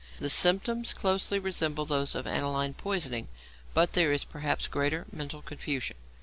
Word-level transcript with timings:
The 0.19 0.31
symptoms 0.31 0.93
closely 0.93 1.37
resemble 1.37 1.85
those 1.85 2.15
of 2.15 2.25
aniline 2.25 2.73
poisoning, 2.73 3.27
but 3.75 3.91
there 3.93 4.11
is 4.11 4.23
perhaps 4.25 4.65
greater 4.65 5.05
mental 5.11 5.43
confusion. 5.43 5.95